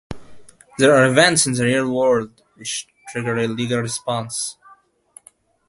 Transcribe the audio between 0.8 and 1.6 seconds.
are events in